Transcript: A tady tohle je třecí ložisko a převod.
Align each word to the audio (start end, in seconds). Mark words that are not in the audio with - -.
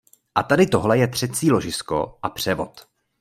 A 0.35 0.43
tady 0.43 0.67
tohle 0.67 0.97
je 0.97 1.07
třecí 1.07 1.51
ložisko 1.51 2.19
a 2.23 2.29
převod. 2.29 2.87